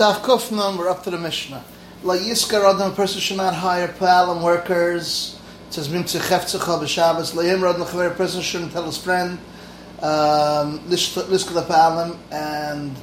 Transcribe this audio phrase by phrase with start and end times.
[0.00, 1.62] Daf Kufnam, we're up to the Mishnah.
[2.04, 5.38] La Yiskar Adam, a person should not hire Palam workers.
[5.68, 7.34] It says Mim Tzechefzecha b'Shabbos.
[7.34, 9.38] La Yim Radon a person shouldn't tell his friend.
[10.00, 12.96] Um, Liska the Palam, and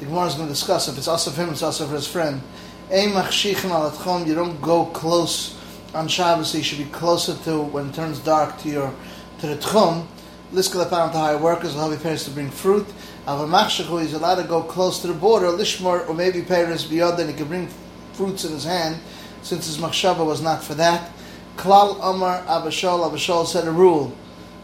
[0.00, 2.08] the Gemara is going to discuss if it's also for him, it's also for his
[2.08, 2.42] friend.
[2.90, 5.56] Ein Machshichin al Atchom, you don't go close
[5.94, 8.92] on Shabbos, you should be closer to when it turns dark to your
[9.38, 9.54] to the
[10.50, 10.56] Tchum.
[10.56, 12.86] Liska the Palam to hire workers, will your parents to bring fruit.
[13.26, 17.28] Avamachshachu, he's allowed to go close to the border, Lishmar, or maybe parents beyond, then
[17.28, 17.68] he can bring
[18.12, 18.98] fruits in his hand,
[19.42, 21.10] since his machshava was not for that.
[21.56, 24.16] Klal Amar Abba Shaul, Abashol said a rule.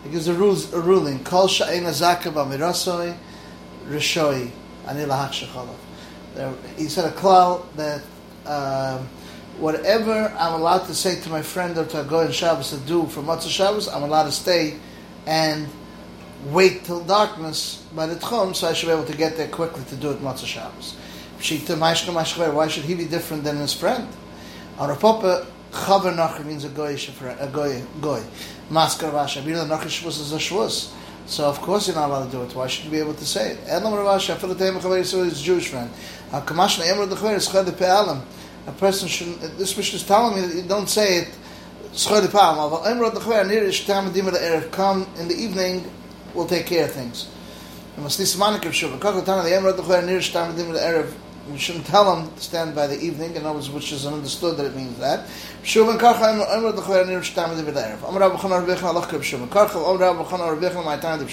[0.05, 1.23] He gives a, rules, a ruling.
[1.25, 3.17] Kol Sha'ena Zakav Amirasoi,
[3.89, 4.51] Rishoi,
[4.85, 6.57] Anila Hakshachalav.
[6.77, 8.03] He said a klal that
[8.47, 9.09] um,
[9.59, 13.07] whatever I'm allowed to say to my friend or to go in Shabbos to do
[13.07, 14.79] for Matzah Shabbos, I'm allowed to stay
[15.27, 15.69] and
[16.47, 19.85] wait till darkness by the tchum, so I should be able to get there quickly
[19.85, 20.95] to do it Matzah Shabbos.
[21.37, 24.09] Why should he be different than his friend?
[24.79, 28.23] Our papa, chaver nachar means a goy, a goy, goy.
[28.71, 30.93] Maskar vasha, the nachar shvus is a shvus.
[31.27, 32.55] So of course you're not allowed to do it.
[32.55, 33.59] Why should you be able to say it?
[33.67, 35.91] Elam ravasha, the time chaver so his Jewish friend.
[36.33, 37.69] Is chad.
[38.67, 39.41] A person should.
[39.59, 41.29] This mission is telling me that you don't say it.
[41.93, 41.99] The
[44.73, 45.91] Come in the evening
[46.35, 47.29] we'll take care of things.
[47.97, 48.03] The
[50.79, 51.13] Erev.
[51.51, 54.67] We shouldn't tell them to stand by the evening, in other which is understood that
[54.67, 55.21] it means that.
[55.21, 55.77] And
[60.57, 60.85] Erev.
[60.85, 61.29] My time.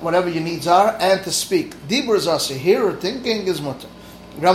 [0.00, 1.74] Whatever your needs are, and to speak.
[1.88, 3.88] Dibur is also here, thinking is mutter.
[4.40, 4.46] You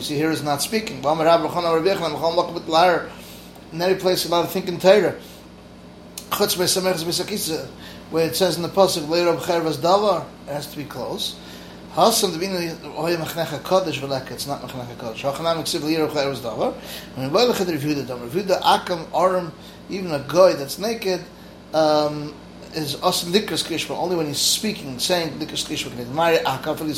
[0.00, 0.98] see, here is not speaking.
[1.04, 3.10] Amar Rabbi Chanar Rebbecha Macham Lakabit
[3.72, 5.14] in every place a lot of thinking Torah.
[8.10, 11.36] Where it says in the pasuk of chervas davar, has to be close.
[11.92, 15.32] Hasam devina oy machnecha kodesh v'leka, it's not machnecha kodesh.
[15.32, 16.74] Hachanam eksiv of chervas davar.
[17.14, 19.52] When you boil the review the davar, review the akam aram,
[19.88, 21.20] even a guy that's naked,
[21.72, 22.34] um,
[22.74, 26.06] is awesome dikras kishma only when he's speaking, saying dikras kishma.
[26.12, 26.94] Mari akam for the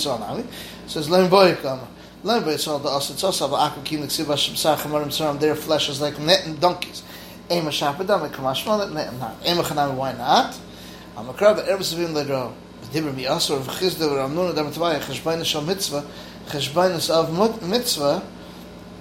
[0.87, 1.89] says learn boy kama.
[2.25, 3.11] Learn by all the us.
[3.11, 5.41] It's also about akum kim niksiv hashem sachamarim saram.
[5.41, 7.03] Their flesh is like net and donkeys.
[7.51, 9.37] Ema shapadam kamashmal that net and not.
[9.45, 10.59] Ema chanam why not?
[11.17, 12.53] I'm a crowd that ever sevim ledro.
[12.93, 16.05] Dibber mi asor v'chizda v'ramnuna dam tvaya cheshbainis shal mitzvah
[16.47, 17.33] cheshbainis of
[17.69, 18.23] mitzvah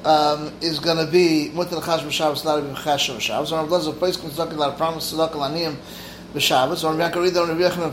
[0.03, 3.48] um, is going to be mutter l'chash b'shabbos not be chash b'shabbos.
[3.48, 5.14] So Rav Lezer place comes talking about promise
[6.34, 6.84] b'shabbos.
[6.84, 7.92] Or Rabbi Yaakov Rida Rabbi Yechon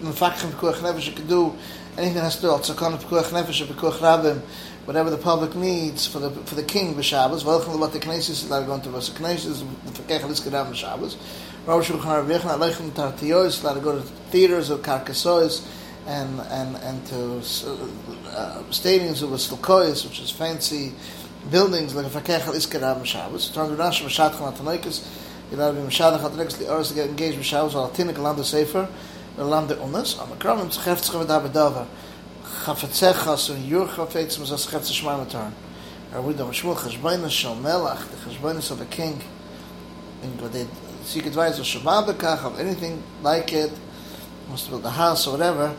[0.00, 1.54] mefakchim p'kuach nefesh you could do
[1.96, 4.42] anything that has to do of p'kuach nefesh or p'kuach rabim
[4.86, 7.44] whatever the public needs for the for the king b'Shabbos.
[7.44, 11.16] Welcome to what the Knesset is allowed to go into the Fakech Liskadam b'Shabbos.
[11.66, 15.64] Rosh Shulchan Aruch not leichem tartiyos to go to theaters or carcassois
[16.06, 17.36] and and and to
[18.30, 20.92] uh, stadiums with silkois, which is fancy
[21.50, 23.52] buildings like a Fakech Liskadam b'Shabbos.
[23.52, 25.19] Turn to Rashi b'Shadchan Atanaikis.
[25.50, 28.38] you know we shall have next the earth get engaged with shall so tinic land
[28.38, 28.88] the safer
[29.36, 31.86] the land the owners on the crown and da bedava
[32.64, 35.52] khafet sechas un yur khafet smas as khafet shmaim turn
[36.14, 39.20] er wird am shmul khashbayn shal melach the the king
[40.22, 40.68] in god it
[41.04, 43.72] seek advice of shababa kach of anything like it
[44.50, 45.74] must build the house or whatever.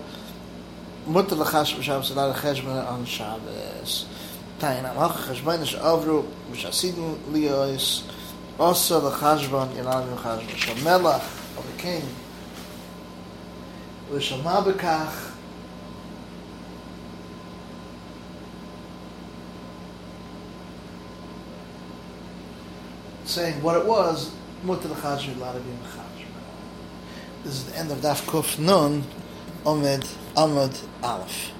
[1.05, 4.05] Mutter le khash shabbos la le khashbayn on shabbos.
[4.59, 7.47] Tayna mach khashbayn shavru mish asidn li
[8.61, 11.23] also the chashbon, yelal chashbon, shal melach
[11.57, 12.03] of the king,
[14.11, 15.31] v'shal mabekach,
[23.25, 24.31] saying what it was,
[24.63, 26.27] mutter l'chajr l'arabi m'chajr.
[27.43, 29.03] This is the end of Daf Kuf Nun,
[29.65, 31.51] Omed Amud Aleph.